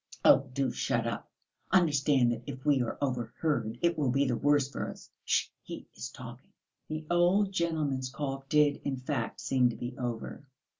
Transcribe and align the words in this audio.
"Oh, 0.25 0.49
do 0.51 0.71
shut 0.71 1.05
up! 1.05 1.29
Understand 1.69 2.31
that 2.31 2.41
if 2.47 2.65
we 2.65 2.81
are 2.81 2.97
overheard 3.01 3.77
it 3.83 3.99
will 3.99 4.09
be 4.09 4.25
the 4.25 4.35
worse 4.35 4.67
for 4.67 4.89
us. 4.89 5.11
Sh!... 5.25 5.49
He 5.61 5.85
is 5.95 6.09
talking." 6.09 6.53
The 6.87 7.05
old 7.11 7.51
gentleman's 7.51 8.09
cough 8.09 8.49
did, 8.49 8.77
in 8.83 8.97
fact, 8.97 9.41
seem 9.41 9.69
to 9.69 9.75
be 9.75 9.95
over. 9.99 10.43